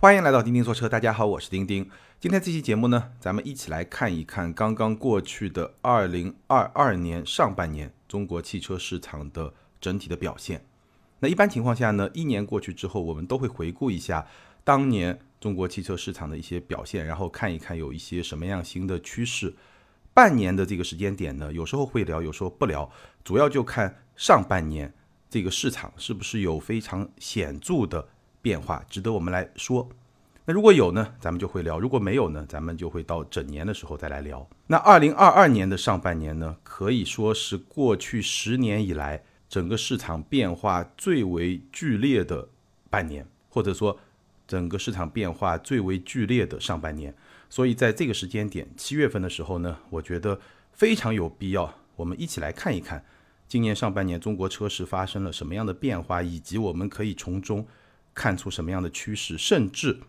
[0.00, 1.86] 欢迎来到钉钉说车，大家好，我是钉钉。
[2.18, 10.64] 今天这期节目呢，咱们一起来看一看刚刚过去的二零二二年上半年中国汽车市场的整体的表现。
[11.18, 14.26] 那一般情况下呢，一年过去之后，我们都会回顾一下
[14.64, 19.54] 当年中国汽车市场的一些表现，然后看一看有一些什么样新的趋势。
[20.14, 22.90] 半年的这个时间点呢，有时候会聊，有时候不聊，
[23.22, 24.94] 主要就看上半年
[25.28, 28.08] 这个市场是不是有非常显著的。
[28.42, 29.88] 变化值得我们来说。
[30.46, 34.48] 那如果有呢，咱们就会聊；如果没有呢，咱们就会到整年的时候再来聊。
[34.66, 42.48] 那二零二二年的上半年呢，可以说是过去十年以来整个市场变化最为剧烈的
[42.88, 43.96] 半年，或者说
[44.48, 47.14] 整个市场变化最为剧烈的上半年。
[47.48, 50.40] 所以在这个时间点，七月份的时候呢，我觉得
[50.72, 53.04] 非常有必要，我们一起来看一看
[53.46, 57.64] 今年上半年中国车市发生了什么样的变化，以及我们可以从中。
[58.14, 60.00] 看出什么样的趋势，甚至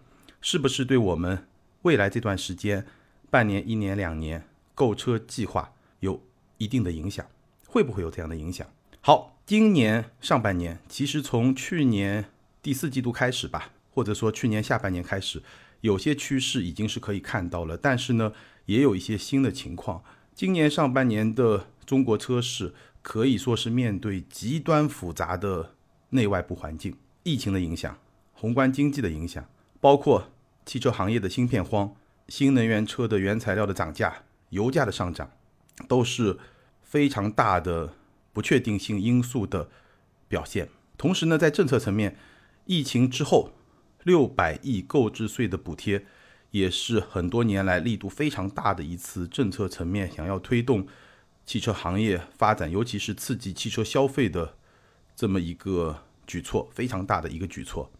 [0.42, 1.48] 是不是对我们
[1.84, 2.86] 未来这段时间
[3.30, 6.22] 半年、一年、两年购车计划有
[6.58, 7.26] 一定的影响？
[7.68, 8.68] 会不会有这样的影响？
[9.00, 12.26] 好，今年上半年其实从去年
[12.62, 15.42] 第四季度开始吧，或者说去年下半年开始，
[15.82, 18.34] 有些趋势已经是可以看到了，但是呢，
[18.66, 20.04] 也有一些新的情况。
[20.36, 25.76] 今年上半年的中国车市可以说是面对极端复杂的
[26.10, 26.96] 内外部环境。
[27.24, 27.98] 疫情的影响、
[28.34, 29.48] 宏观经济的影响，
[29.80, 30.32] 包括
[30.66, 31.96] 汽车行业的芯片荒、
[32.28, 35.30] 新能源车的原材料的涨价、油价的上涨，
[35.88, 36.40] 都是
[36.82, 37.94] 非常大的
[38.34, 39.70] 不确定性因素的
[40.28, 40.70] 表现。
[40.98, 42.18] 同时呢，在政策层面，
[42.66, 43.52] 疫情之后
[44.04, 46.06] 六百亿购置税的补贴，
[46.50, 50.88] 也是很多年来力度非常大的一次政策层面想要推动
[51.46, 54.56] 汽车行业发展，尤其是刺激汽车消费的
[55.16, 56.04] 这么一个。
[56.32, 57.92] 举措非常大的一个举措，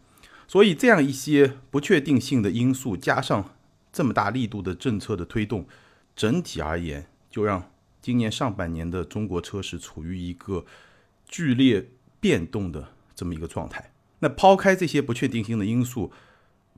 [0.48, 3.54] 所以这样一些不确定性的因素加上
[3.92, 5.66] 这么大力度的政策的推动，
[6.16, 10.64] 整体而言就让今年上半年的中国车市处于一个
[11.28, 11.90] 剧烈
[12.20, 13.92] 变动的这么一个状态。
[14.20, 16.10] 那抛开这些不确定性的因素，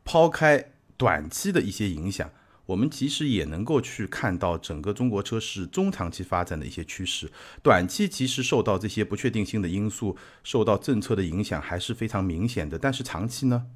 [0.05, 2.29] 抛开短期的一些影响。
[2.67, 7.31] 我们其实也能够去看到整个中国车市中长期发展的一些趋势，
[7.63, 12.79] 短期其实受到这些不确定性的因素、受到政策的影响还是非常明显的。
[12.79, 13.67] 但是长期呢？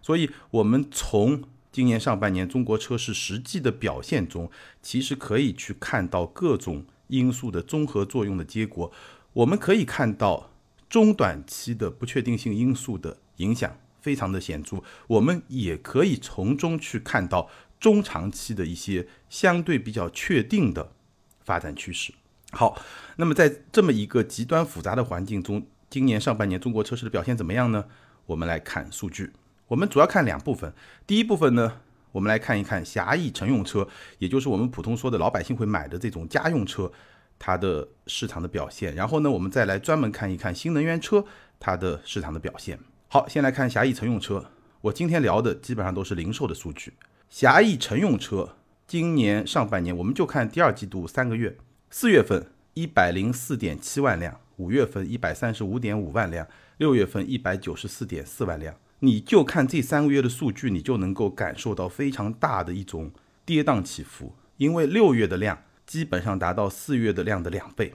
[0.00, 4.50] 所以我们从今年上半年中国车市实际的表现中，
[4.82, 8.90] 其实可以去看到各种因素的综合作用的结果。
[9.34, 10.50] 我们可以看到
[10.90, 17.48] 中短期的不确定性因素的影响非常的显著，我们也可以从中去看到。
[17.82, 20.92] 中长期的一些相对比较确定的
[21.40, 22.14] 发展趋势。
[22.52, 22.80] 好，
[23.16, 27.86] 那么在这么一个极端复杂的环境中，今年上半年中国车市的表现怎么样呢？
[28.26, 29.32] 我们来看数据。
[29.66, 30.72] 我们主要看两部分。
[31.08, 31.80] 第一部分呢，
[32.12, 33.88] 我们来看一看狭义乘用车，
[34.20, 36.92] 也就是我们普通说的老百姓会买的这种家用车，
[37.36, 38.94] 它的市场的表现。
[38.94, 41.24] 然后呢，我们再来专门看一看新能源车
[41.58, 42.78] 它的市场的表现。
[43.08, 44.52] 好，先来看狭义乘用车。
[44.82, 46.92] 我今天聊的基本上都是零售的数据。
[47.32, 48.56] 狭义乘用车
[48.86, 51.56] 今年上半年，我们就看第二季度三个月，
[51.88, 58.74] 四月份一百零四点七万辆，五月份一百三十五点五万辆，六月份一百九十四点四万辆。
[58.98, 63.10] 你就看这三个月的数据，你就能够感受到非常大的一种
[63.46, 64.34] 跌宕起伏。
[64.58, 67.94] 因为六月的量基本上达到四月的量的两倍，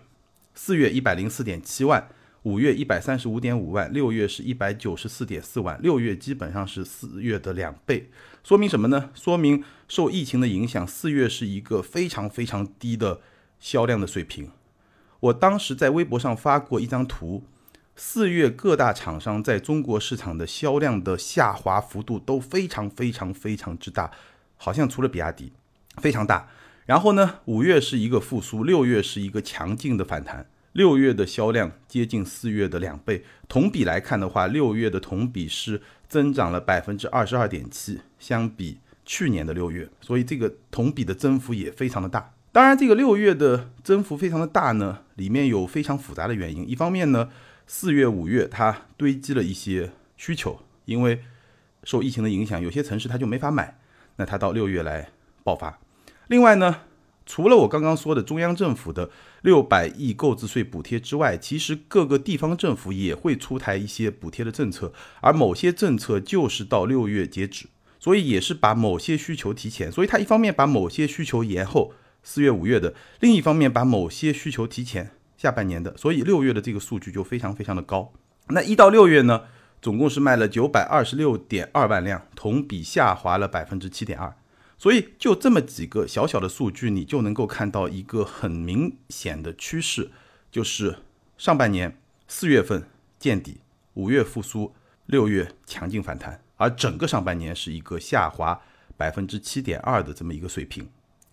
[0.56, 2.10] 四月一百零四点七万。
[2.48, 8.10] 五月一百三十五点五万，六月是一百九十四点四万，六月基本上是四月的两倍，
[8.42, 9.10] 说明什么呢？
[9.14, 13.20] 说明受疫情的影响，四月是一个非常非常低的
[13.60, 14.50] 销量的水平。
[15.20, 17.44] 我当时在微博上发过一张图，
[17.98, 24.10] 四月各大厂商在中国市场的销量的下滑幅度都非常非常非常之大，
[24.56, 25.52] 好像除了比亚迪
[25.98, 26.48] 非常大。
[26.86, 30.46] 然后呢，五月是一个复苏，六月是一个强劲的反弹。
[30.78, 42.32] 六月的销量接近四月的两倍，同比来看的话，六月的同比是增长了百分之二十二点七，相比去年的六月，所以这个同比的增幅也非常的大。
[42.52, 46.70] 当然，这个六月的增幅非常的大呢，里面有非常复杂的原因。
[46.70, 47.32] 一方面呢，
[47.66, 51.24] 四月、五月它堆积了一些需求，因为
[51.86, 53.80] 受疫情的影响，有些城市它就没法买，
[54.18, 55.10] 那它到六月来
[55.44, 55.80] 爆发。
[56.28, 56.82] 另外呢。
[57.28, 67.68] 除了我刚刚说的中央政府的六百亿购置税补贴之外，其实各个地方政府也会出台一些补贴的政策，而某些政策就是到六月截止，
[68.00, 69.92] 所以也是把某些需求提前。
[69.92, 71.94] 所以它一方面把某些需求延后
[72.24, 78.14] 四月、五月的，另一方面把某些需求提前下半年的，所以六月的这个数据就非常非常的高。
[78.48, 79.42] 那一到六月呢，
[79.82, 84.34] 总共是卖了九百二十六点二万辆，同比下滑了百分之七点二。
[84.78, 90.12] 所以就这么几个小小的数据，你就能够看到一个很明显的趋势，
[90.52, 91.00] 就是
[91.38, 91.98] 上半年
[92.28, 92.88] 四月份
[93.18, 93.62] 见底，
[93.96, 94.76] 五月复苏，
[95.08, 98.62] 六月强劲反弹，而整个上半年是一个下滑
[98.96, 100.88] 百分之七点二的这么一个水平，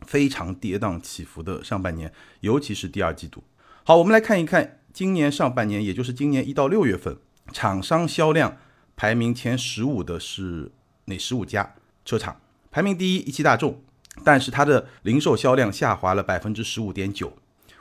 [0.06, 3.44] 非常跌宕起伏的上半年，尤其是第二季度。
[3.85, 7.19] 好，我们来看一看今年上半年，也就是今年一到六月份，
[7.52, 8.56] 厂商销量
[8.97, 10.73] 排名前十五的是
[11.05, 11.75] 哪十五家
[12.06, 12.40] 车厂？
[12.75, 13.81] 排名第一一汽大众，
[14.25, 17.32] 但是它的零售销量下滑了百分之十五点九。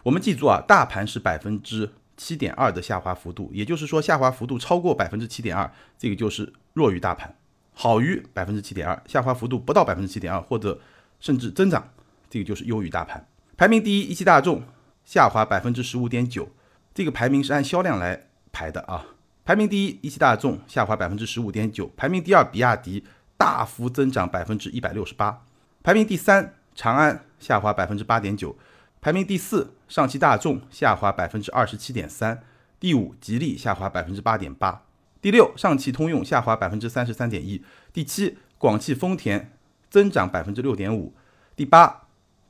[0.04, 5.68] 我们记住啊，大盘是百分之七点二的下滑幅度，也就是说下滑幅度超过百分之七点二，
[5.98, 7.36] 这个就是弱于大盘，
[7.74, 10.80] 好于百分之七点二，下滑幅度不到百分之七点二或者
[11.20, 11.90] 甚至增长，
[12.30, 13.28] 这个就是优于大盘。
[13.58, 14.62] 排名第一一汽大众。
[15.04, 16.48] 下滑百分之十五点九，
[16.94, 19.06] 这个排名是按销量来排的啊。
[19.44, 23.04] 排名第一，一汽大众下滑百分之十五点九；排名第二，比亚迪
[23.38, 25.44] 大幅增长百分之一百六十八；
[25.84, 28.56] 排名第三，长安下滑百分之八点九；
[29.02, 32.38] 排名第四，上汽大众下滑百分之二十七点三；
[32.80, 34.86] 第五，吉利下滑百分之八点八；
[35.22, 39.52] 第六，上汽通用下滑百分之三十三点一；第七，广汽丰田
[39.90, 41.14] 增长百分之六点五；
[41.56, 42.02] 第八。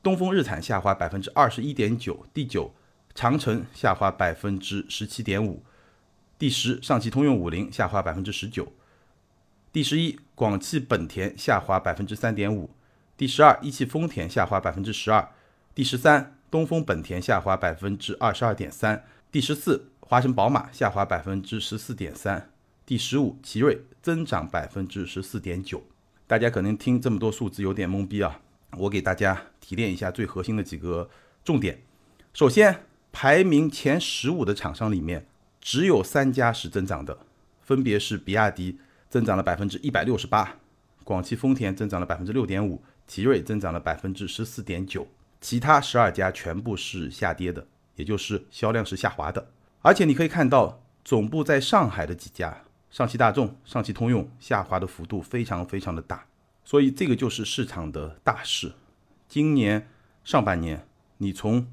[0.02, 2.74] 东风日产下滑百分之二十一点九，第九，
[3.14, 5.64] 长城下滑百分之十七点五，
[6.38, 8.70] 第十，上汽通用五菱下滑百分之十九，
[9.74, 12.70] 第十一，广汽本田下滑百分之三点五，
[13.16, 15.28] 第十二，一汽丰田下滑百分之十二，
[15.74, 22.52] 第十三，东风本田下滑百分之二十二点三，第十四，华晨宝马下滑百分之十四点三，
[22.86, 25.82] 第十五，奇瑞增长百分之十四点九。
[26.28, 28.40] 大家可能听这么多数字有点懵逼啊。
[28.78, 31.10] 我给大家提炼一下最核心的几个
[31.44, 31.82] 重点。
[32.32, 35.26] 首先，排名前十五的厂商里面，
[35.60, 37.18] 只有三家是增长的，
[37.60, 38.78] 分别是比亚迪
[39.14, 40.56] 增长了百分之一百六十八，
[41.04, 45.06] 广汽丰田增长了百分之六点五，奇瑞增长了百分之十四点九，
[45.40, 47.64] 其他十二家全部是下跌的，
[47.94, 49.52] 也就是销量是下滑的。
[49.82, 56.26] 而且你可以看到，总部在上海的几家，上汽大众、上汽通用下滑的幅度非常非常的大。
[56.64, 58.72] 所以这个就是市场的大势。
[59.28, 59.88] 今年
[60.24, 60.88] 上半年，
[61.18, 61.68] 你从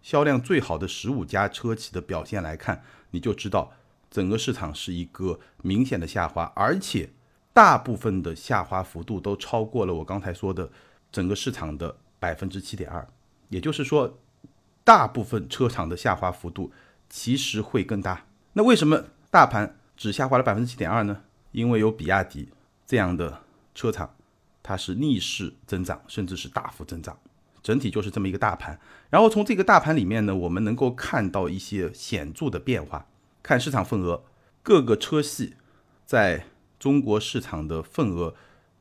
[0.00, 3.74] 销量最好的十五家车企的表现来看，你就知道
[4.10, 7.10] 整个市场是一个明显的下滑，而且
[7.52, 10.70] 大部分的下滑幅度都超过了我刚才说的
[11.10, 13.06] 整个市场的百分之七点二。
[13.48, 14.18] 也就是说，
[14.84, 16.72] 大部分车厂的下滑幅度
[17.08, 18.26] 其实会更大。
[18.52, 21.22] 那为什么大盘只下滑了百分之七点二呢？
[21.52, 22.48] 因为有比亚迪
[22.86, 23.42] 这样的
[23.74, 24.14] 车厂。
[24.60, 27.18] 它是逆势增长，甚至是大幅增长，
[27.62, 28.78] 整体就是这么一个大盘。
[29.08, 33.06] 然后从这个大盘里面呢，我们能够看到一些显著的变化。
[33.48, 34.22] 看市场份额，
[34.62, 35.54] 各个车系
[36.04, 36.44] 在
[36.78, 38.34] 中国市场的份额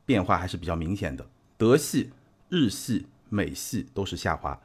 [0.06, 1.26] 变化还是比较明显的。
[1.56, 2.12] 德系、
[2.50, 4.60] 日系、美系都是下滑，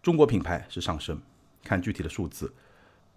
[0.00, 1.20] 中国品牌是上升。
[1.64, 2.54] 看具体的数字，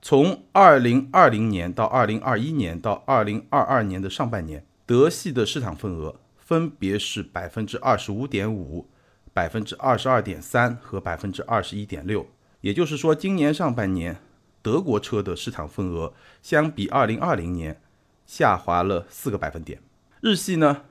[0.01, 6.15] 从二零二零年到二零二一年到二零二二年的上半年，德系的市场份额。
[6.39, 8.87] 分别是百分之二十五点五、
[9.31, 12.25] 百分之二十二点三和百分之二十一点六。
[12.61, 14.17] 也就是说，今年上半年
[14.61, 17.81] 德国车的市场份额相比二零二零年
[18.25, 19.81] 下滑了四个百分点。
[20.21, 20.83] 日系呢，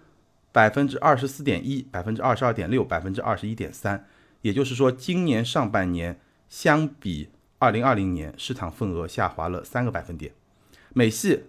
[0.52, 4.06] 百分之二十四点一、百分之二十二点六、百分之二十一点三。
[4.42, 10.32] 也就是说，今年上半年相比二零二零年市场份额下滑了三个百分点。
[10.92, 11.44] 美系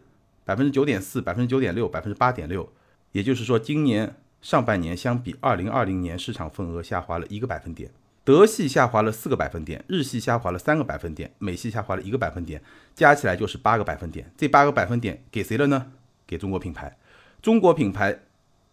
[0.45, 2.71] 百分之九点四、百分之九点六、百分之八点六。
[3.13, 7.91] 也就是说，今年上半年相比二零二零年市场份额下滑了一个百分点，
[8.23, 12.61] 德系下滑了四个百分点，日系下滑了三个百分点，美系下滑了一个百分点，
[12.93, 14.31] 加起来就是八个百分点。
[14.37, 15.91] 这八个百分点给谁了呢？
[16.27, 16.97] 给中国品牌。
[17.41, 18.19] 中国品牌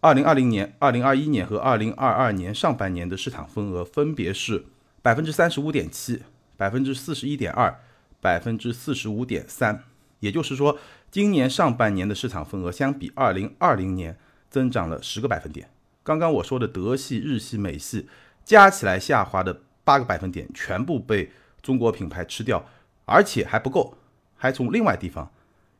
[0.01, 4.65] 二零二零年、二零二一年和二零二二年上半年的市场份额分别是
[5.01, 6.21] 百分之三十五点七、
[6.55, 7.79] 百分之四十一点二、
[8.21, 9.83] 百分之四十五点三。
[10.19, 10.77] 也就是说，
[11.09, 14.17] 今年上半年的市场份额相比二零二零年。
[14.51, 15.69] 增长了十个百分点。
[16.01, 18.09] 刚刚我说的德系、日系、美系
[18.49, 22.65] 加起来下滑的八个百分点，全部被中国品牌吃掉，
[23.05, 23.95] 而且还不够，
[24.35, 25.31] 还从另外地方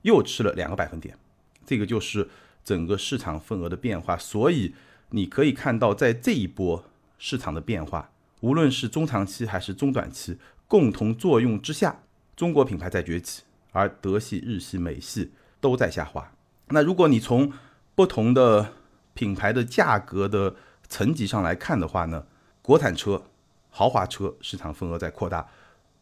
[0.03, 1.17] 又吃了两个百分点。
[1.65, 2.29] 这个就是
[2.63, 4.15] 整个市场份额的变化。
[4.15, 4.75] 所以
[5.09, 6.85] 你可以看到，在这一波
[7.17, 8.11] 市场的变化，
[8.41, 12.03] 无论是中长期还是中短期，共同作用之下，
[12.35, 16.31] 中国品牌在崛起，而德系、日系、美系都在下滑。
[16.67, 17.51] 那如果你从
[17.95, 18.73] 不同的
[19.15, 20.55] 品牌的价格的
[20.88, 22.25] 层级上来看的话呢，
[22.69, 23.23] 国产车、
[23.71, 25.49] 豪华车市场份额在扩大，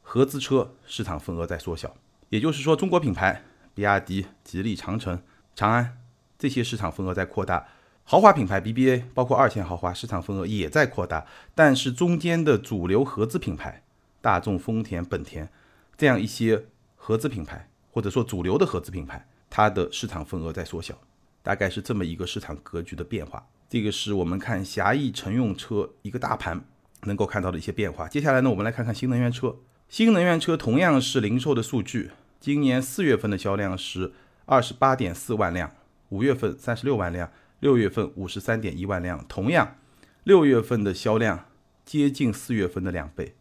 [0.01, 1.95] 合资车市场份额在缩小。
[2.27, 3.41] 也就是说，中国品牌
[3.73, 5.23] 比亚迪、吉利、长城
[5.55, 5.97] 长安
[6.37, 7.65] 这些市场份额在扩大，
[8.03, 13.81] 豪华品牌 BBA 包括二线豪华市场份额也在扩大，但是中间的主流合资品牌，
[14.19, 15.49] 大众、丰田、本田
[15.95, 16.65] 这样一些
[16.97, 20.93] 合资品牌，或者说主流的合资品牌，它的市场份额在缩小，
[21.41, 23.47] 大概是这么一个市场格局的变化。
[23.69, 26.63] 这个是我们看狭义乘用车一个大盘
[27.03, 28.07] 能够看到的一些变化。
[28.07, 29.57] 接下来呢，我们来看看新能源车。
[29.89, 34.13] 新能源车同样是零售的数据，今年四月份的销量是
[34.45, 35.71] 二十八点四万辆，
[36.09, 39.23] 五月份三十六万辆，六月份五十三点一万辆。
[39.27, 39.75] 同样，
[40.23, 41.45] 六月份的销量
[41.85, 43.35] 接近四月份的两倍。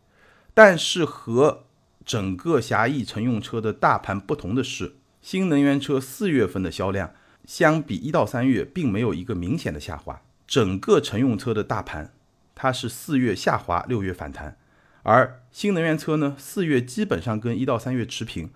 [0.54, 1.64] 但是和
[2.04, 7.12] 整个狭义乘用车的大盘不同的是，新能源车四月份的销量。
[7.46, 10.20] 相比一到三月，并没有一个明显的下滑。
[10.46, 12.12] 整个乘用车的大盘，
[12.54, 14.58] 它是四月下滑，六月反弹。
[15.02, 18.50] 而新能源车呢，四月基本上跟一到三月持平，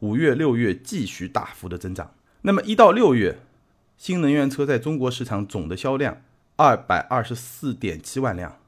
[0.00, 2.12] 五月、六月继续大幅的增长。
[2.42, 3.38] 那么一到六月，
[3.96, 6.22] 新能源车在中国市场总的销量
[6.56, 8.58] 二百二十四点七万辆，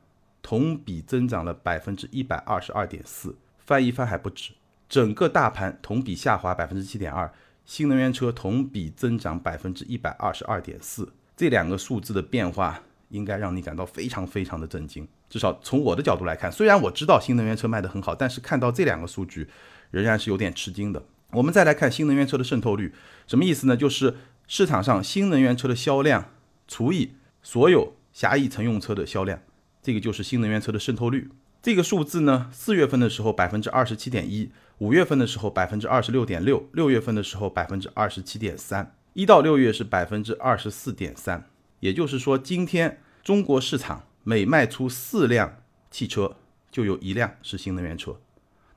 [0.41, 4.53] 同比增长了百分之一百二十二点四，翻一番还不止。
[4.89, 7.31] 整个大盘同比下滑百分之七点二。
[7.67, 15.07] 新能源车同比增长百分之一百二十二点四，这两个数字的变化应该让你感到非常非常的震惊。
[15.29, 19.49] 至少从我的角度来看，虽然我知道新能源车卖得很好，但是看到这两个数据
[19.91, 21.03] 仍然是有点吃惊的。
[21.33, 22.95] 我们再来看新能源车的渗透率，
[23.27, 23.77] 什么意思呢？
[23.77, 24.15] 就是
[24.47, 26.31] 市场上新能源车的销量
[26.69, 29.41] 除以所有狭义乘用车的销量，
[29.83, 31.29] 这个就是新能源车的渗透率。
[31.61, 34.53] 这个数字呢，四月份的时候百分之二十七点一。
[34.79, 41.49] 五月份的时候百分之二十六点六，六月份的时候百分之二十七点三，一到六月是百分之二十四点三。
[41.81, 46.37] 也就是说，今天中国市场每卖出四辆汽车，
[46.71, 48.21] 就有一辆是新能源车。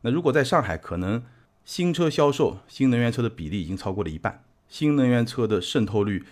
[0.01, 1.21] 那如果在上海，可能
[1.65, 4.43] 新车销售新能源车的比例已经超过了一半。
[4.69, 6.23] 新能源车的渗透率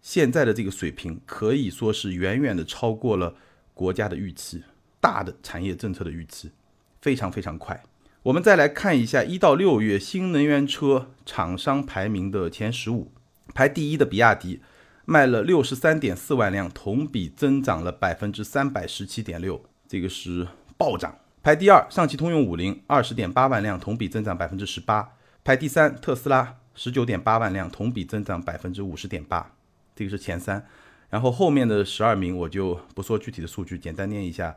[0.00, 3.34] 现在的这个水平，可以说是远远的超过了
[3.74, 4.62] 国家的预期，
[5.00, 6.52] 大的产业政策的预期，
[7.00, 7.82] 非常非常快。
[8.26, 13.12] 我们再来看一下一到六月新能源车厂商排名的前十五，
[13.54, 14.60] 排第一的比亚迪
[15.04, 21.16] 卖了六十三点四万辆，同比增长了百分之三百十七点六，这个是暴涨。
[21.40, 25.12] 排第二，上汽通用五菱二十点八万辆，同比增长百分之十八。
[25.44, 29.52] 排第三，特斯拉十九点八万辆，同比增长百分之五十点八，
[29.94, 30.66] 这个是前三。
[31.10, 34.56] 然后后面的十二名我就不说具体的数据，简单念一下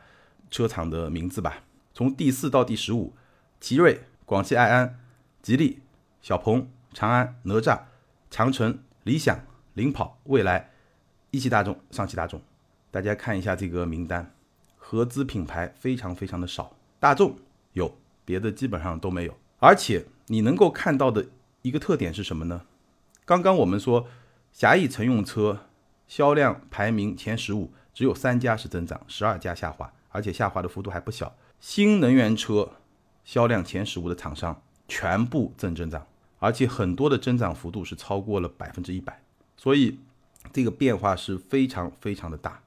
[0.49, 1.61] 车厂的名字吧。
[1.93, 3.13] 从第四到第十五。
[3.59, 4.97] 奇瑞、广汽埃安、
[5.41, 5.79] 吉利、
[6.21, 7.81] 小鹏、长安、哪吒、
[8.31, 9.37] 长城、理想、
[9.73, 10.71] 领跑、蔚来、
[11.31, 12.41] 一汽大众、上汽大众，
[12.89, 14.33] 大家看一下这个名单，
[14.77, 17.35] 合资品牌非常非常的少，大众
[17.73, 19.37] 有，别的基本上都没有。
[19.59, 21.25] 而且你能够看到的
[21.61, 22.61] 一个特点是什么呢？
[23.25, 24.07] 刚刚我们说
[24.53, 25.67] 狭义乘用车
[26.07, 31.35] 销量排名前十五，只有三家是增长，十二家下滑，而且下滑的幅度还不小。
[31.59, 32.71] 新能源车。
[33.29, 36.07] 销量前十五的厂商全部正增长，
[36.39, 39.21] 而且很多的增长幅度是超过了百分之一百，
[39.55, 39.99] 所以
[40.51, 42.63] 这个变化是非常非常的大。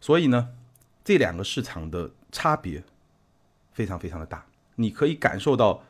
[0.00, 0.48] 所以呢，
[1.04, 2.82] 这两个市场的差别
[3.72, 4.46] 非常非常的大。
[4.76, 5.84] 你可以感受到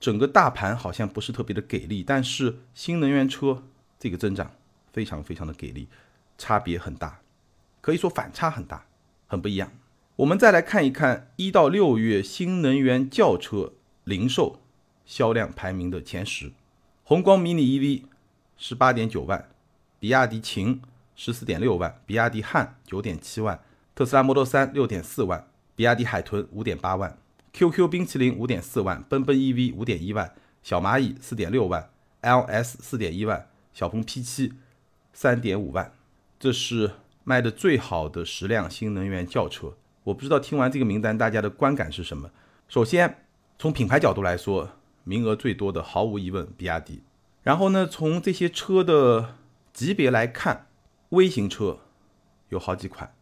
[0.00, 3.62] 整个大盘好像不是特别的给力，但是新能源车
[4.00, 4.50] 这个增长
[4.92, 5.86] 非常非常的给力，
[6.36, 7.20] 差别很大，
[7.80, 8.84] 可以说反差很大，
[9.28, 9.70] 很不一样。
[10.20, 13.72] 我们再来看一看一到六月新能源轿车
[14.04, 14.60] 零售
[15.06, 16.52] 销量排名的前十：
[17.04, 18.02] 宏光 mini EV
[18.58, 19.48] 十八点九万，
[19.98, 20.82] 比亚迪秦
[21.16, 23.62] 十四点六万，比亚迪汉九点七万，
[23.94, 27.16] 特斯拉 Model 三六点四万，比亚迪海豚五点八万
[27.54, 31.88] ，QQ 冰淇淋五点四万，奔奔 EV 五点一万，小蚂蚁四点六万
[32.20, 34.52] ，LS 四点一万，小鹏 P7
[35.14, 35.94] 三点五万。
[36.38, 36.90] 这是
[37.24, 39.78] 卖的最好的十辆新能源轿车。
[40.04, 42.30] 我不知道听完这个名单，大家的观感是什么？
[42.68, 43.26] 首先，
[43.58, 44.70] 从品牌角度来说，
[45.04, 47.02] 名额最多的毫无疑问比亚迪。
[47.42, 49.36] 然后呢，从这些车的
[49.72, 50.68] 级别来看，
[51.10, 51.80] 微型车
[52.48, 53.14] 有好几款，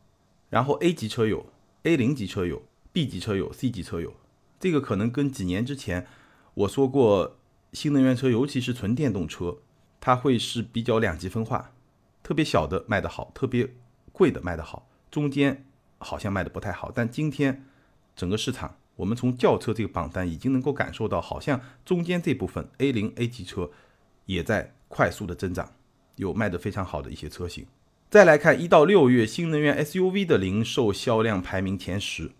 [0.50, 1.47] 然后 A 级车有
[1.82, 4.14] ，A 零级车有，B 级车有，C 级车有。
[4.61, 6.06] 这个可能跟几年之前
[6.54, 7.38] 我说过，
[7.73, 9.58] 新能源车，尤其是纯电动车，
[10.00, 11.73] 它会是比较两极分化，
[12.23, 13.75] 特别小的卖得好，特别
[14.12, 15.64] 贵的卖得好，中间。
[15.98, 17.64] 好像卖的不太好，但今天
[18.16, 23.70] 整个市场，我们从轿车这个榜单已经能够感受到，好像中间这部分 A 零 A 级车
[24.26, 25.72] 也在快速的增长，
[26.16, 27.66] 有卖的非常好的一些车型。
[28.10, 32.30] 再来看一到六月新能源 SUV 的零售销量排名前十，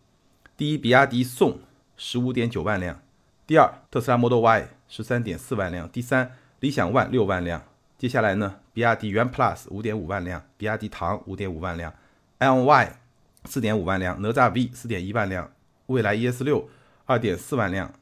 [0.57, 1.59] 第一，比亚迪宋
[1.97, 3.03] 十五点九万辆，
[3.47, 7.63] 第二，特斯拉 Model Y 十三点四万辆，第三，理想 ONE 六万辆，
[7.99, 11.93] 接下来呢，比亚迪元 Plus 五点五万辆，比亚迪唐五点五万辆
[12.39, 12.93] ，LY
[13.49, 15.51] 四点五万辆，哪吒 V 四点一万辆，
[15.87, 16.69] 蔚来 ES 六
[17.07, 17.93] 二点四万辆，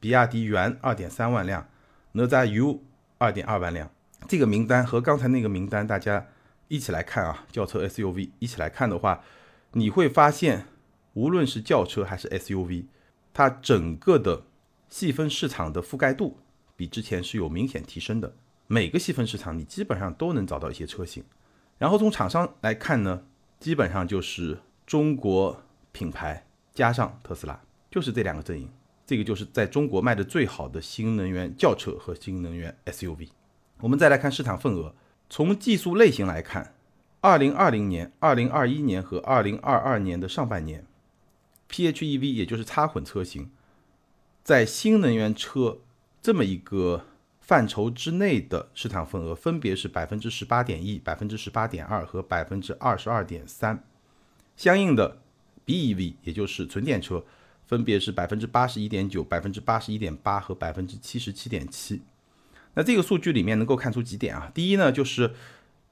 [0.00, 1.68] 比亚迪元二点三万辆，
[2.12, 2.82] 哪吒 U
[3.18, 3.90] 二点二万辆。
[4.26, 6.26] 这个名单和刚才那个名单，大家
[6.68, 9.22] 一起来看啊，轿车 SUV 一起来看的话，
[9.72, 10.66] 你会发现，
[11.12, 12.86] 无论是轿车还是 SUV，
[13.34, 14.44] 它整个的
[14.88, 16.38] 细分市场的覆盖度
[16.74, 18.34] 比之前是有明显提升的。
[18.66, 21.24] 每个细分市场你基本上都能找到一些车型，
[21.78, 23.22] 然后从厂商来看呢，
[23.60, 28.66] 基本上就是中国品牌加上特斯拉，就是这两个阵营。
[29.06, 33.28] 这个就是在中国卖的最好的新能源轿车和新能源 SUV。
[33.80, 34.94] 我们再来看市场份额，
[35.28, 36.72] 从技术类型来看，
[37.20, 40.86] 二零二零年、二零二一年和二零二二年的上半年
[41.68, 43.50] ，PHEV 也就是插混车型，
[44.42, 45.80] 在新能源车
[46.22, 47.04] 这么一个。
[47.40, 53.82] 范畴之内的市场份额分别是百分之十八点一、百分之十八点二和百分之二十二点三，
[54.58, 55.22] 相应的
[55.64, 57.24] BEV 也就是纯电车
[57.66, 62.02] 分别是百分之八十一点九、百分之八十一点八和百分之七十七点七。
[62.74, 64.50] 那这个数据里面能够看出几点啊？
[64.52, 65.32] 第一呢，就是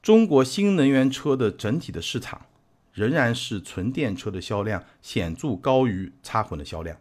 [0.03, 2.45] 中国新能源车的整体的市场
[2.93, 6.95] 仍然是纯电车的销量显著高于插混的销量，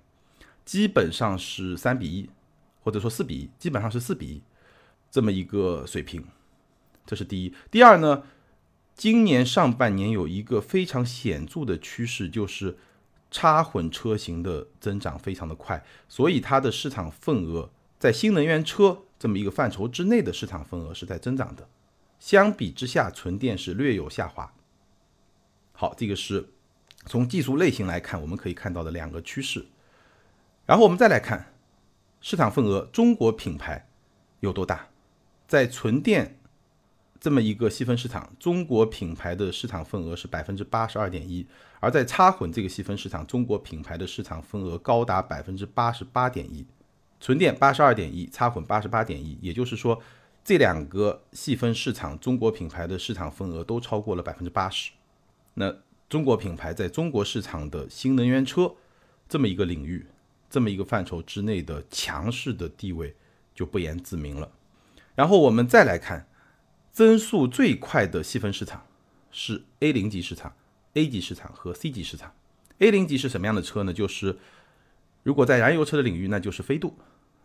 [0.64, 2.30] 基本上是三比一。
[2.82, 4.42] 或者说四比一，基本上是四比一
[5.10, 6.24] 这么一个水平，
[7.04, 7.52] 这是第一。
[7.68, 8.22] 第二呢，
[8.96, 12.78] 今年上半年有一个非常显著的趋势，就是
[13.30, 21.68] 插混车型的增长非常的快，所以它的市场份额在新能源车这么一个范畴之内的市场份额是在增长的。
[22.18, 24.50] 相比之下，纯电是略有下滑。
[25.72, 26.48] 好，这个是
[27.04, 29.66] 从技术类型来看，我们可以看到的两个趋势。
[30.64, 31.52] 然后我们再来看。
[32.22, 33.86] 市场份额，中国品牌
[34.40, 34.88] 有多大？
[35.46, 36.35] 在纯电
[37.26, 41.44] 这么一个细分市场，中国品牌的市场份额是百分之八十二点一；
[41.80, 46.64] 而在插混这个细分市场，中国品牌的市场份额高达百分之八十八点一。
[47.18, 50.00] 纯电八十二点一，插混八十八点一，也就是说，
[50.44, 54.92] 这两个细分市场，中国品牌的市场份额都超过了百分之八十。
[55.54, 55.74] 那
[56.08, 58.72] 中国品牌在中国市场的新能源车
[59.28, 60.06] 这么一个领域。
[60.48, 63.16] 这么一个范畴之内的强势的地位
[63.52, 64.48] 就不言自明了。
[65.16, 66.28] 然后我们再来看，
[66.96, 68.86] 增速最快的细分市场
[69.30, 70.56] 是 A 零级市场、
[70.94, 72.32] A 级市场和 C 级市场。
[72.78, 73.92] A 零级是什么样的车呢？
[73.92, 74.38] 就是
[75.22, 76.96] 如果在燃油车的领域，那就是飞度；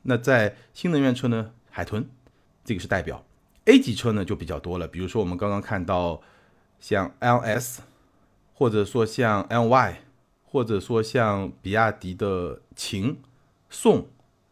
[0.03, 2.09] 那在新能源车呢，海豚，
[2.63, 3.25] 这个是代表。
[3.65, 6.21] A 级车呢就比较多了，比如说我们刚刚看到
[6.79, 7.79] 像 LS，
[8.53, 9.95] 或者说像 LY。
[10.45, 13.17] 或者说像比亚迪的秦、
[13.69, 14.07] 宋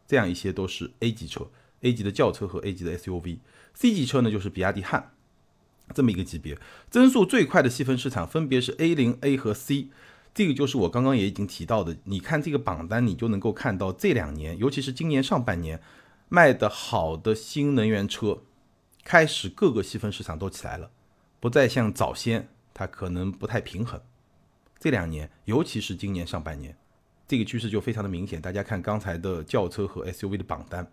[0.06, 1.48] 这样一些都是 A 级车
[1.84, 3.38] ，A 级的轿车和 A 级的 SUV。
[3.74, 5.12] C 级车呢就是比亚迪汉
[5.94, 6.58] 这么一个级别。
[6.90, 9.90] 增速最快的细分市场分别是 A 零、A 和 C。
[10.32, 11.98] 这个就是我刚刚也已经提到的。
[12.04, 15.82] 你看这个榜单，你就能够看到这两年，尤其是今年上半年
[16.30, 18.44] 卖的好的新能源车，
[19.04, 20.92] 开始各个细分市场都起来了，
[21.40, 24.00] 不再像早先它可能不太平衡。
[24.80, 26.78] 这两年，尤其是今年上半年，
[27.28, 28.40] 这个趋势就非常的明显。
[28.40, 30.90] 大家看刚才的轿车和 SUV 的榜单，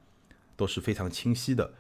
[0.57, 1.75] 都是非常清晰的。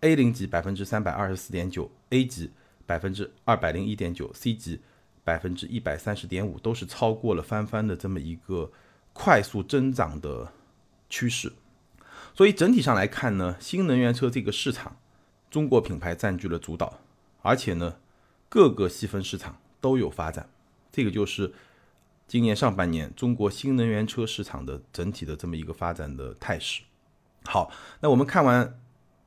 [0.00, 2.52] A 零级百分之三百二十四点九，A 级
[2.86, 4.80] 百分之二百零一点九，C 级
[5.24, 8.70] 百分之一百三十点五，都是超过了翻番的这么一个
[9.12, 10.52] 快速增长的
[11.10, 11.52] 趋势。
[12.34, 14.96] 所以整体上来看呢，新能源车这个市场，
[15.50, 17.00] 中国品牌占据了主导，
[17.42, 17.96] 而且呢，
[18.48, 20.48] 各个细分市场都有发展。
[20.92, 21.52] 这个就是
[22.28, 26.82] 今年上半年中国新能源车市场的整体的这么一个发展的态势。
[27.44, 28.78] 好，那我们看完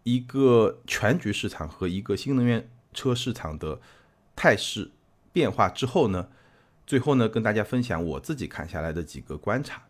[0.03, 3.79] 一个全局市场和一个新能源车市场的
[4.35, 4.91] 态势
[5.31, 6.29] 变化之后呢，
[6.87, 9.83] 最后呢跟大家分享我自己看下来的几个观察。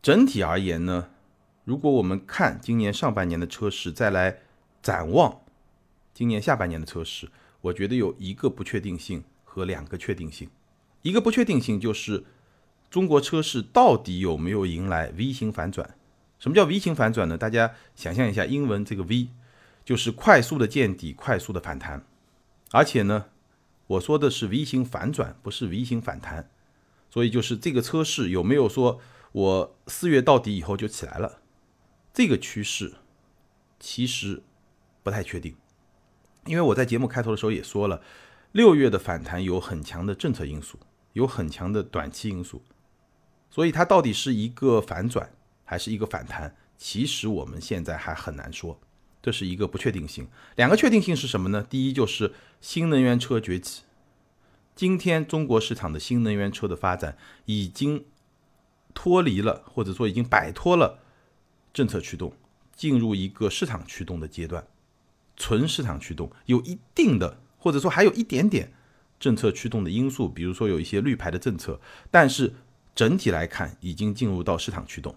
[0.00, 1.10] 整体而言呢，
[1.64, 4.38] 如果我们看今年上半年的车市，再来
[4.82, 5.42] 展望
[6.12, 7.28] 今年下半年的车市，
[7.60, 10.48] 我觉得有一个不确定性和两个确定性。
[11.02, 12.24] 一个不确定性就是
[12.90, 15.96] 中国车市到底有没有迎来 V 型反转？
[16.42, 17.38] 什么叫 V 型反转呢？
[17.38, 19.28] 大家想象一下，英文这个 V
[19.84, 22.04] 就是快速的见底，快速的反弹。
[22.72, 23.26] 而且呢，
[23.86, 26.50] 我说的是 V 型反转，不是 V 型反弹。
[27.08, 28.98] 所以就是这个车市有没有说
[29.30, 31.38] 我四月到底以后就起来了？
[32.12, 32.94] 这个趋势
[33.78, 34.42] 其实
[35.04, 35.54] 不太确定，
[36.46, 38.02] 因为我在节目开头的时候也说了，
[38.50, 40.80] 六月的反弹有很强的政策因素。
[41.12, 42.62] 有很强的短期因素，
[43.50, 45.30] 所以它到底是一个反转
[45.72, 46.54] 还是一个反弹？
[46.76, 48.78] 其实我们现在还很难说。
[49.22, 50.28] 这是一个不确定性。
[50.56, 51.66] 两个确定性是什么呢？
[51.70, 53.84] 第一就是新能源车崛起。
[54.76, 58.04] 今天中国市场的新能源车的发展已经
[58.92, 60.98] 脱离了，或者说已经摆脱了
[61.72, 62.34] 政策驱动，
[62.76, 64.66] 进入一个市场驱动的阶段，
[65.38, 68.74] 纯市场驱动，有一定的或者说还有一点点
[69.18, 71.80] 政策驱动的因素，比如说有一些绿牌的政策，
[72.10, 72.52] 但是
[72.94, 75.16] 整体来看已经进入到市场驱动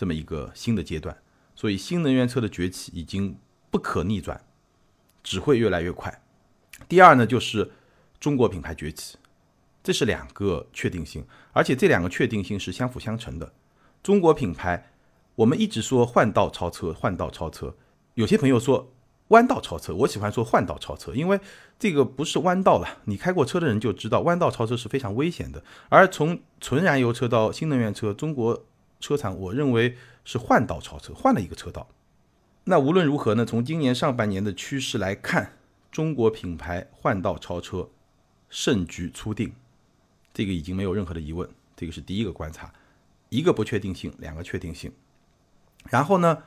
[0.00, 1.14] 这么一个新的阶段，
[1.54, 3.36] 所以新能源车的崛起已经
[3.70, 4.40] 不可逆转，
[5.22, 6.22] 只会越来越快。
[6.88, 7.72] 第二呢，就是。
[8.18, 9.16] 中国品牌崛起，
[9.82, 13.50] 这是两个确定性，而且这两个确定性是相辅相成的。
[14.02, 14.92] 中国品牌，
[15.36, 17.74] 我们一直说换道超车，换道超车。
[18.12, 18.92] 有些朋友说
[19.28, 21.40] 弯道超车，我喜欢说换道超车，因为
[21.78, 22.98] 这个不是弯道了。
[23.06, 25.64] 你开过车的人就知道，弯道超车是非常危险的。
[25.88, 28.66] 而从纯燃油车到新能源车，中国
[29.00, 31.88] 车厂我认为是换道超车，换了一个车道。
[32.64, 33.44] 那无论如何呢？
[33.44, 35.56] 从今年上半年的趋势来看，
[35.90, 37.88] 中国品牌换道超车。
[38.50, 39.52] 胜局初定，
[40.34, 41.48] 这个已经没有任何的疑问。
[41.76, 42.72] 这个是第一个观察，
[43.28, 44.92] 一个不确定性，两个确定性。
[45.88, 46.42] 然后呢，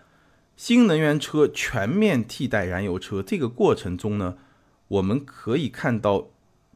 [0.57, 4.37] 新能源车全面替代燃油车这个过程中呢，
[4.89, 6.27] 我们可以看到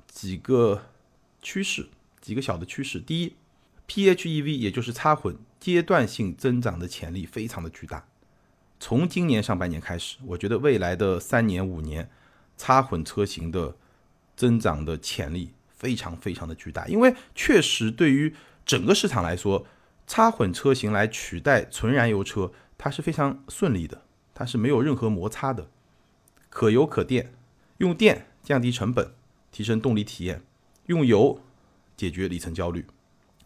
[0.07, 0.85] 几个
[1.41, 1.89] 趋势，
[2.21, 2.99] 几个小的趋势。
[2.99, 3.35] 第一
[3.87, 5.37] ，PHEV 也就是插混
[5.71, 8.07] 阶段性增长的潜力非常的巨大。
[8.79, 12.09] 从今年上半年开始，我觉得未来的三年五年，
[12.57, 13.75] 插混车型的。
[14.37, 19.65] 增长的潜力非常非常的巨大，因为确实对于整个市场来说，
[20.05, 24.03] 插混车型来取代纯燃油车，它是非常顺利的，
[24.35, 25.71] 它是没有任何摩擦的，
[26.51, 27.33] 可油可电，
[27.79, 29.11] 用电降低成本，
[29.51, 30.43] 提升动力体验，
[30.85, 31.41] 用油
[31.95, 32.85] 解决里程焦虑，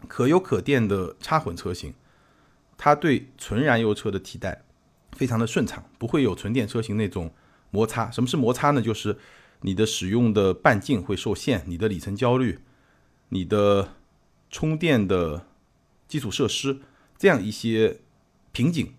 [0.06, 1.94] 可油可电的插混车型，
[2.76, 4.62] 它对纯燃油车的替代
[5.12, 7.32] 非常的顺畅，不会有纯电车型那种
[7.70, 8.10] 摩擦。
[8.10, 8.82] 什么是摩擦呢？
[8.82, 9.16] 就是
[9.60, 12.58] 你的使用的半径会受限，你的里程焦虑，
[13.28, 13.94] 你的
[14.50, 15.46] 充电的
[16.08, 16.80] 基础设施
[17.16, 18.00] 这样一些
[18.52, 18.94] 瓶颈，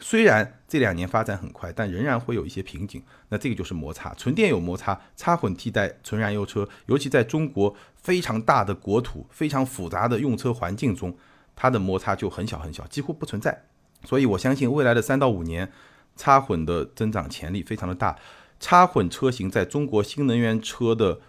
[0.00, 3.02] 虽然这两年发展很快，但仍然会有一些瓶颈。
[3.28, 11.16] 那这个就是摩擦，纯电有摩擦，插混替代纯燃油车，尤其在中国非常大的国土、非常复杂的用车环境中，
[11.60, 13.64] 它的摩擦就很小很小，几乎不存在。
[14.04, 15.72] 所以我相信未来的三到五年，
[16.14, 18.16] 插混的增长潜力非常的大。
[18.60, 21.20] 插混车型在中国新能源车的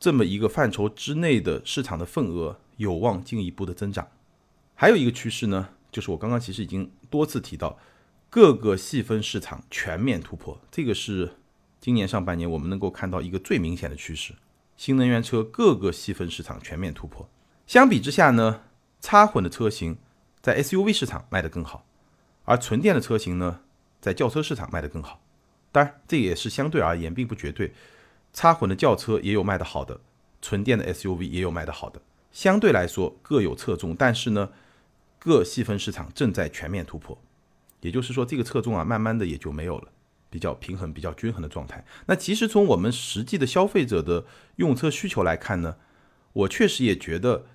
[0.00, 4.08] 这么一个范畴之内的市场的份额有望进一步的增长。
[4.74, 7.78] 还有一个趋势呢，就是我刚刚其实已经多次提到，
[8.28, 11.36] 各个细分市场全面突破，这个是
[11.80, 14.34] 今年上半年我们能够看到一个最明显的趋势：
[14.76, 17.28] 新能源车各个细分市场全面突破。
[17.64, 18.62] 相比之下呢，
[19.00, 19.98] 插混的车型
[20.40, 21.84] 在 SUV 市场卖得更好，
[22.44, 23.60] 而纯电的车型呢，
[24.00, 25.20] 在轿车市场卖得更好。
[25.72, 27.72] 当然，这也是相对而言，并不绝对。
[28.32, 30.00] 插混的轿车也有卖得好的，
[30.42, 32.00] 纯电的 SUV 也有卖得好的，
[32.32, 33.96] 相对来说各有侧重。
[33.96, 34.50] 但是呢，
[35.18, 37.18] 各细分市场正在全面突破，
[37.80, 39.88] 也就是说，这个侧重啊，慢慢的也就没有了，
[40.28, 41.84] 比较平衡、比较均衡的状态。
[42.06, 45.76] 那其实从我们实际的消费者的用车需求来看呢，
[46.34, 47.46] 我确实也觉得，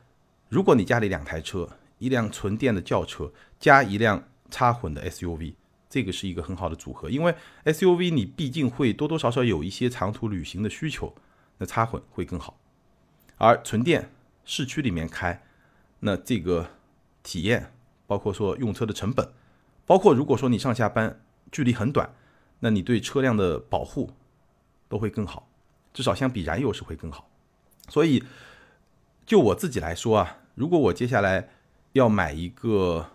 [0.51, 5.53] 如果你家里两台车，一辆纯电的轿车加一辆插混的 SUV。
[5.89, 7.33] 这个是一个很好的组合，因为
[7.63, 11.15] SUV 你毕竟会多多少少有一些长途旅行的需求，
[11.57, 12.57] 那插混会更好。
[13.37, 14.11] 而纯电
[14.43, 15.41] 市区里面开，
[16.01, 16.71] 那这个
[17.23, 17.73] 体验，
[18.05, 19.31] 包括说用车的成本，
[19.85, 22.13] 包括如果说你上下班距离很短，
[22.59, 24.11] 那你对车辆的保护
[24.89, 25.47] 都会更好，
[25.93, 27.29] 至少相比燃油是会更好。
[27.87, 28.23] 所以
[29.25, 31.49] 就我自己来说啊，如果我接下来
[31.93, 33.11] 要买一个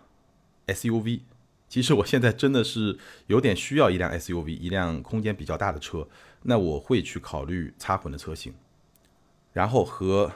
[0.67, 1.21] SUV。
[1.69, 6.07] 其实我现在真的是有点需要一辆 SUV，一辆空间比较大的车，
[6.43, 8.53] 那我会去考虑插混的车型，
[9.51, 10.31] 然后和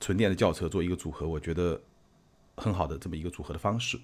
[0.00, 1.80] 纯电的轿车做一个组合，我觉得
[2.56, 4.00] 很好的这么一个组合的方式。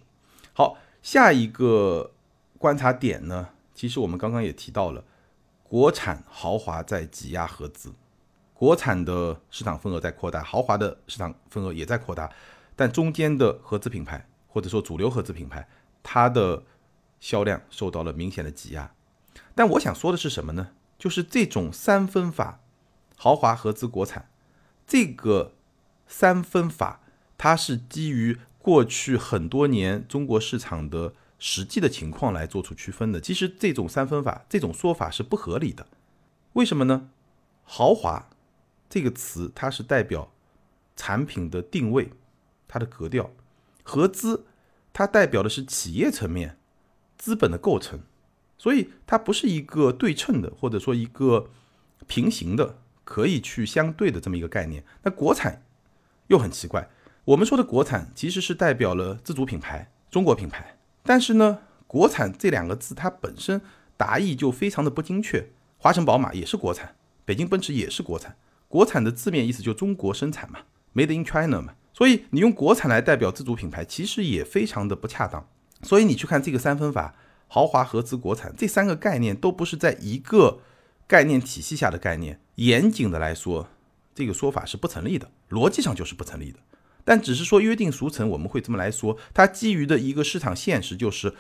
[0.53, 2.13] 好，下一个
[2.59, 5.03] 观察点呢，其实我们刚刚也提到了，
[5.65, 7.93] 国产豪华在挤压合资，
[8.63, 12.31] 国产的市场份额在扩大，豪华的市场份额也在扩大，
[12.77, 15.67] 但中间的合资品牌或者说主流合资品牌。
[16.01, 16.63] 它的
[17.19, 18.95] 销量受到了明显的挤压，
[19.57, 20.69] 但我想说的是什么呢？
[20.97, 22.61] 就是这种三分法，
[23.17, 24.31] 豪华、合资、国产，
[24.87, 25.55] 这个
[26.07, 27.01] 三分法，
[27.37, 33.21] 它是基于过去很多年中国市场的实际的情况来做出区分的。
[33.21, 35.89] 其实这种三分法，这种说法是不合理的。
[36.53, 37.11] 为什么呢？
[37.65, 38.29] 豪华
[38.93, 40.31] 这个词，它是代表
[40.95, 42.11] 产品的定位，
[42.69, 43.31] 它的格调；
[43.83, 44.45] 合资。
[44.93, 46.59] 它代表的是企业层面
[47.17, 48.01] 资本的构成，
[48.59, 51.49] 所以它不是一个对称的，或者说一个
[52.07, 54.85] 平行的，可以去相对的这么一个概念。
[55.05, 55.63] 那国产
[56.27, 56.91] 又很奇怪，
[57.25, 63.63] 我们说的国产其实是代表了自主品牌、中国品牌，但是呢，国产这两个字它本身
[63.97, 65.49] 达意就非常的不精确。
[65.79, 68.37] 华晨宝马也是国产，北京奔驰也是国产。
[68.73, 70.61] 国产的字面意思就中国生产嘛
[70.95, 71.75] ，Made in China 嘛。
[71.93, 75.47] 所以你用国产来代表自主品牌，其实也非常的不恰当。
[75.83, 77.15] 所以你去看这个三分法，
[77.49, 80.61] 豪华、合资、国产这三个概念都不是在一个
[81.07, 82.41] 概念体系下的概念。
[82.55, 83.69] 严谨的来说，
[84.15, 86.59] 这个说法是不成立的，逻辑上就是不成立的。
[87.05, 89.19] 但只是说约定俗成，我们会这么来说。
[89.35, 91.35] 它基于的一个市场现实就是，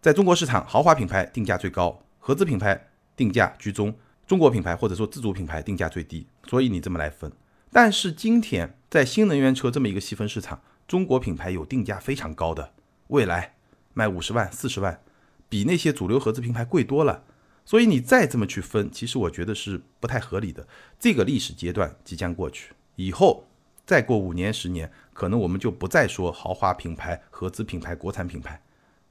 [0.00, 2.90] 在中国市场，豪华品牌定价最高，合资品牌。
[3.16, 3.94] 定价居中，
[4.26, 7.30] 中国品牌或者说自主品牌定价最低，所以你这么来分。
[7.70, 12.72] 但是今天在新能源车这么一个细分市场，中国品牌有定价非常高的，
[13.08, 13.54] 未来
[13.94, 15.00] 卖五十万、四十万，
[15.48, 17.24] 比那些主流合资品牌贵多了。
[17.64, 20.66] 所以你再这么去分，其实我觉得是不太合理的。
[20.98, 23.46] 这个历史阶段即将过去，以后
[23.84, 28.60] 再过五年、十年，可能我们就不再说豪华品牌、合资品牌、国产品牌，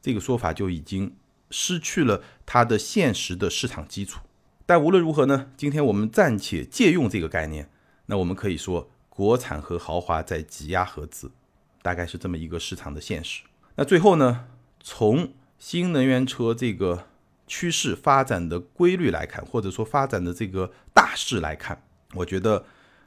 [0.01, 1.15] 这个说法就已经。
[1.51, 4.19] 失去了它的现实的市场基础，
[4.65, 5.51] 但无论如何呢？
[5.55, 7.69] 今天我们暂且借用这个概念，
[8.07, 11.31] 那我们可以说，国产和豪华在挤压合资，
[11.81, 13.43] 大概是这么一个市场的现实。
[13.75, 14.47] 那最后呢，
[14.79, 17.07] 从新能源车这个
[17.45, 21.83] 趋势发展的规律来看，或者说发展的这个大势来看，
[22.15, 22.65] 我觉得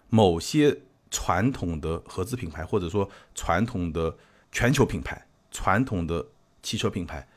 [0.08, 4.16] 某些传统的合资品牌，或者说传统的
[4.52, 6.26] 全球品牌、传统的
[6.62, 7.28] 汽车品牌。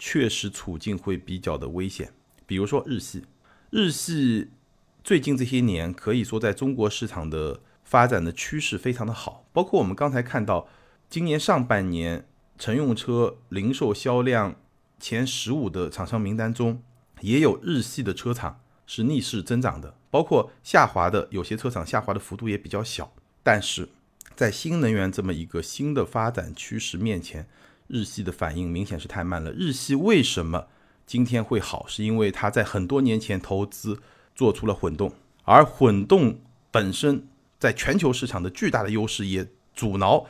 [0.00, 2.12] 确实处境会比较的危险，
[2.46, 3.24] 比如说日系，
[3.70, 4.48] 日系
[5.04, 10.66] 最近这些年可以说在中国市场的发展的趋势非常的好，包括我们刚才看到
[11.10, 12.26] 今年上半年
[12.58, 14.56] 乘用车零售销量
[14.98, 16.82] 前十五的厂商名单中，
[17.20, 23.90] 也有日系的车厂是逆势增长的，包括下滑的有些车厂下滑的幅度也比较小，但是
[24.34, 27.46] 在新能源这么一个新的发展趋势面前。
[27.90, 29.50] 日系的反应明显是太慢了。
[29.50, 30.66] 日系为什么
[31.08, 31.86] 今天会好？
[31.88, 33.98] 是因为它在很多年前投资
[34.34, 35.10] 做出了混动，
[35.44, 36.38] 而混动
[36.70, 37.26] 本身
[37.58, 40.26] 在全球市场的巨大的优势，也阻挠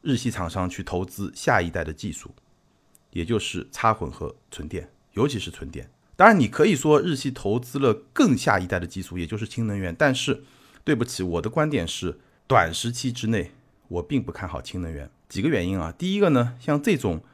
[0.00, 2.30] 日系厂商去投资下一代的技术，
[3.10, 5.90] 也就是插混和纯电，尤其是纯电。
[6.14, 9.92] 当然，你可以说日系投资了更下一代的技术，也就是氢能源。
[9.92, 10.44] 但是，
[10.84, 13.50] 对不起，我的观点是，短时期之内
[13.88, 15.10] 我并不看好氢能源。
[15.28, 17.24] 几个原因啊，第一个呢，像这种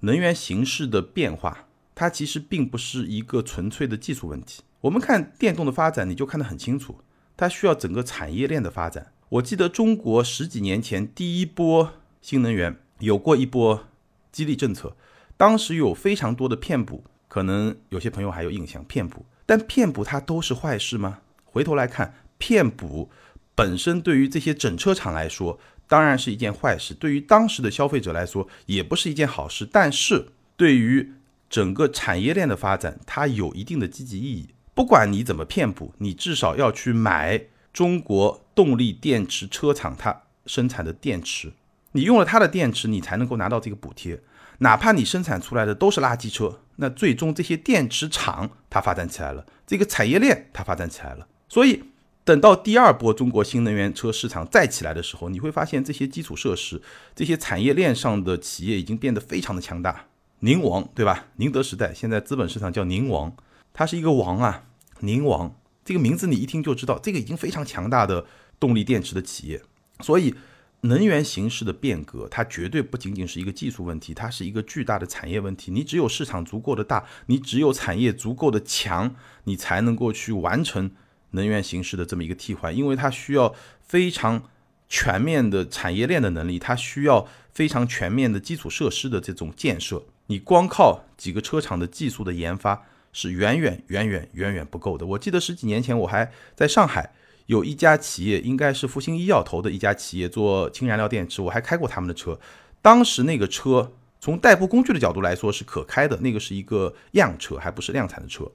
[0.00, 1.65] 能源形式的变化，
[1.96, 4.62] 它其实并不是一个纯粹的技术问题。
[4.82, 7.00] 我们看电动的发展，你就看得很清楚，
[7.36, 9.12] 它需要整个产业链的发展。
[9.30, 13.88] 我记得中国十几年前第一波新能源有过一波
[14.30, 14.94] 激励政策，
[15.36, 19.24] 当时有非常多的骗补，可能有些朋友还有印象，骗补。
[19.46, 21.20] 但骗补它都是坏事吗？
[21.44, 23.10] 回头来看，骗补
[23.54, 25.58] 本身对于这些整车厂来说。
[25.88, 29.64] 当然是一件坏事，对于当时的消费者来说也不是一件好事。
[29.70, 31.12] 但是对于
[31.48, 34.48] 整个产业链的发展，它有一定的积极意义。
[34.74, 41.52] 不管你怎么骗补，你至少要去买中国动力电池车厂它生产的电池，
[41.92, 44.20] 你用了它的电池，你才能够拿到这个补贴。
[44.58, 51.82] 哪怕你生产出来的都是垃圾车，那最终这些电池厂它发展起来了，这个产业链它发展起来了，所以。
[52.26, 56.82] 等到第二波中国新能源车市场再起来的时候，你会发现这些基础设施、
[57.14, 60.06] 这些产业链上的企业已经变得非常的强大。
[60.40, 61.26] 宁王对吧？
[61.36, 63.34] 宁德时代现在资本市场叫宁王，
[63.72, 64.64] 它是一个王啊，
[65.00, 68.26] 宁王这个名字你一听就知道，这个已经非常强大的
[68.60, 69.62] 动力电池的企业。
[70.00, 70.34] 所以，
[70.82, 75.72] 能源形势的变革，它绝对不仅仅是一个技术问题，它是一个巨大的产业问题。
[75.72, 80.90] 你只有市场足够的大，你只有产业足够的强，你才能够去完成。
[81.32, 84.42] 能源形式的这么一个替换，因为它需要非常
[84.88, 90.04] 全面的产业链的能力，它需要非常全面的基础设施的这种建设。
[90.26, 95.06] 你光靠几个车厂的技术的研发是远远远远远远不够的。
[95.06, 97.12] 我记得十几年前我还在上海
[97.46, 102.38] 有一家企业，应该是复兴医药投的一家企业做氢燃料电池，我还开过他们的车。
[102.82, 108.50] 当时那个车从代步工具的角度来说是可开的，那个是一个样车，还不是量产的车，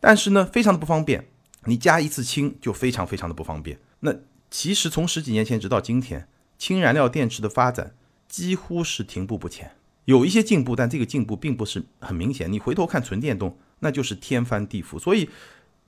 [0.00, 1.28] 但是呢，非常的不方便。
[1.64, 3.78] 你加一次氢就非常非常的不方便。
[4.00, 4.12] 那
[4.50, 6.26] 其实从十几年前直到今天，
[6.58, 7.94] 氢燃料电池的发展
[8.28, 9.70] 几乎是停步不前，
[10.06, 12.50] 有一些进步，但这个进步并不是很明显。
[12.52, 14.98] 你回头看纯电动，那就是天翻地覆。
[14.98, 15.28] 所以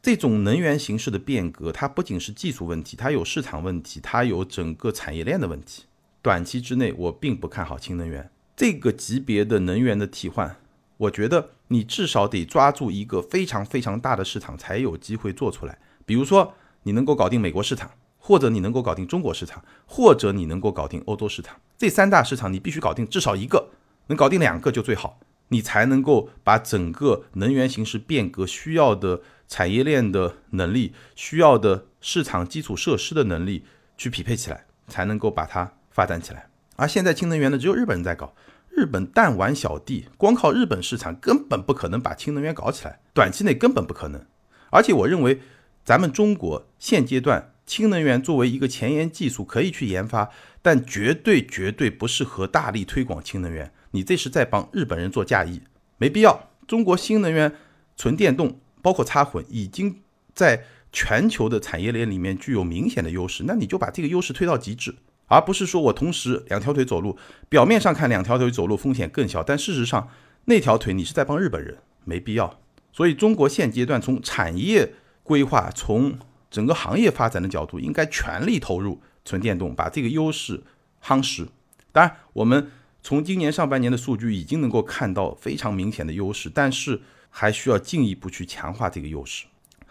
[0.01, 5.85] 这种能源形式的变革，它不仅是技术问题，它有市场问题，它有整个产业链的问题。
[6.23, 10.57] 短期之内，我并不看好氢能源这个级别的能源的替换。
[10.97, 11.51] 我觉得。
[11.69, 15.79] 你至少得抓住一个非常非常大的市场才有机会做出来。
[16.05, 23.71] 比如说，你能够搞定美国市场，或者你能够搞定中国市场，或者你能够搞定欧洲市场，这三大市场你必须搞定至少一个，
[24.07, 33.65] 能搞定两个就最好，你才能够把整个能源形势变革需要的产业链的能力、需要的市场基础设施的能力
[33.97, 36.47] 去匹配起来，才能够把它发展起来。
[36.77, 38.35] 而现在氢能源呢，只有日本人在搞。
[38.77, 44.27] 日本弹丸小弟，光靠日本市场根本不可能把氢能源搞起来，短期内根本不可能。
[44.71, 45.41] 而且我认为，
[45.85, 53.73] 咱们中国现阶段氢能源作为一个前沿技术可以去研发，但绝对绝对不适合大力推广氢能源。
[53.95, 55.63] 你这是在帮日本人做嫁衣，
[55.99, 56.51] 没必要。
[56.67, 57.55] 中国新能源
[57.97, 60.03] 纯电动包括插混，已经
[60.35, 64.97] 在全球的产业链里面具有明显的优势，那你就把这个优势推到极致。
[65.27, 67.17] 而不是说我同时两条腿走路，
[67.49, 70.09] 表面上看两条腿走路风险更小，但事实上
[70.47, 72.59] 那条腿你是在帮日本人，没必要。
[72.93, 76.19] 所以中国现阶段从产业规划、从
[76.51, 80.63] 整个行业发展的角度，应该全力投入纯电动，把这个优势
[81.03, 81.47] 夯实。
[81.93, 82.71] 当然，我们
[83.05, 89.45] 从今年上半年的数据已经能够看到非常明显的优势，但是还需要进一步去强化这个优势。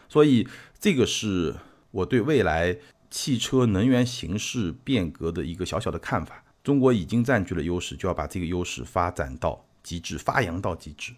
[0.10, 0.45] 所以
[0.80, 1.56] 这个是
[1.91, 2.76] 我对未来。
[3.15, 11.13] 汽车能源形势变革的一个小小的看法，中国已经占据了优势，就要把这个优势发展到极致，发扬到极致。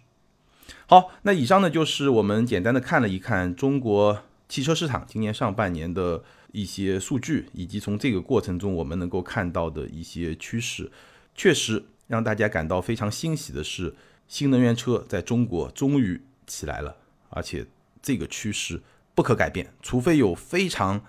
[0.86, 10.92] 好，那以上呢就是我们简单的看了一看中国汽车市场今年上半年的一些数据，以及从这个过程中我们能够看到的一些趋势。
[11.36, 13.94] 确实让大家感到非常欣喜的是，
[14.26, 16.96] 新能源车在中国终于起来了，
[17.28, 17.66] 而且
[18.00, 18.80] 这个趋势
[19.14, 21.04] 不可改变，除非有非常。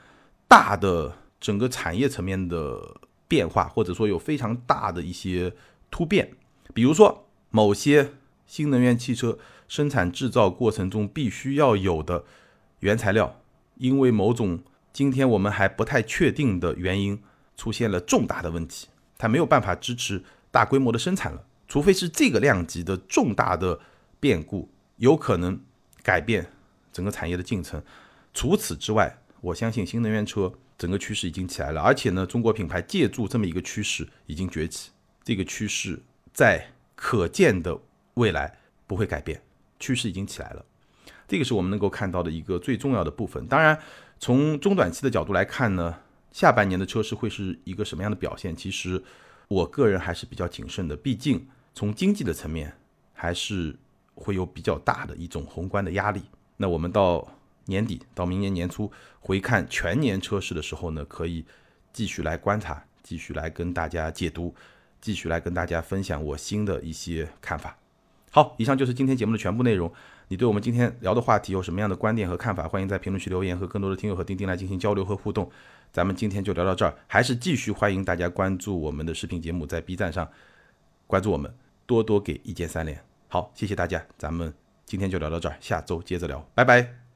[0.49, 5.53] 大的整个产业层面的变化，或者说有非常大的一些
[5.91, 6.31] 突变，
[6.73, 8.13] 比如说某些
[8.45, 9.37] 新能源汽车
[9.67, 12.23] 生产制造过程中必须要有的
[12.79, 13.41] 原材料，
[13.75, 14.63] 因为某种
[14.93, 17.21] 今天我们还不太确定的原因
[17.57, 21.43] 出现了重大的问题，它没有办法支持大规模的生产了。
[21.67, 23.79] 除非是这个量级的重大的
[24.19, 25.59] 变故，有可能
[26.01, 26.49] 改变
[26.93, 27.83] 整个产业的进程。
[28.33, 34.91] 除此之外，我相信新能源车整个趋势已经起来了，而且呢，中国品牌借助这么一个趋势已经崛起，
[35.23, 36.01] 这个趋势
[36.33, 37.77] 在可见的
[38.13, 39.41] 未来不会改变，
[39.79, 40.63] 趋势已经起来了，
[41.27, 43.45] 这个是我们能够看到的一个最重要的部分。
[43.47, 43.77] 当然，
[44.19, 45.99] 从中短期的角度来看呢，
[46.37, 48.55] 下半年的车市会是一个什么样的表现？
[48.55, 49.03] 其实
[49.47, 52.71] 我个人还是比较谨慎的，毕竟从经济的层面
[53.11, 53.75] 还是
[54.13, 56.21] 会有比较大的一种宏观的压力。
[56.57, 57.27] 那我们到。
[57.69, 61.43] 年底到明年年初回看全年车市的时候呢，可以
[61.91, 64.55] 继续来观察，继续来跟大家解读，
[65.01, 67.77] 继续来跟大家分享我新的一些看法。
[68.31, 69.91] 好，以上就是今天节目的全部内容。
[70.29, 72.69] 你对我们今天聊的话题有什么样的观点和看法？
[72.69, 75.51] 欢迎在评论区留言，和更多的听友和钉钉来进行交流和互动。
[75.91, 80.29] 咱们今天就聊到这儿，还是继续欢迎大家关注我们的视频节目，在 B 站上
[81.07, 81.53] 关注我们，
[81.85, 83.01] 多多给一键三连。
[83.27, 84.53] 好，谢谢大家，咱们
[84.85, 87.06] 今天就聊到这儿，下周接着聊，拜拜。